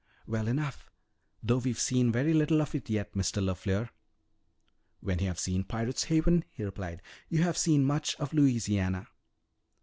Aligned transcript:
"Well 0.25 0.47
enough. 0.47 0.89
Though 1.43 1.59
we've 1.59 1.79
seen 1.79 2.11
very 2.11 2.33
little 2.33 2.59
of 2.59 2.73
it 2.73 2.89
yet, 2.89 3.13
Mr. 3.13 3.39
LeFleur." 3.39 3.91
"When 4.99 5.19
you 5.19 5.27
have 5.27 5.37
seen 5.37 5.63
Pirate's 5.63 6.05
Haven," 6.05 6.43
he 6.53 6.63
replied, 6.63 7.03
"you 7.29 7.43
have 7.43 7.55
seen 7.55 7.85
much 7.85 8.15
of 8.15 8.33
Louisiana." 8.33 9.09